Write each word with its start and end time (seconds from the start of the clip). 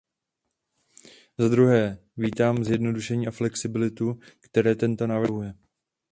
Zadruhé, 1.37 1.97
vítám 2.17 2.63
zjednodušení 2.63 3.27
a 3.27 3.31
flexibilitu, 3.31 4.19
které 4.39 4.75
tento 4.75 5.07
návrh 5.07 5.27
představuje. 5.29 5.53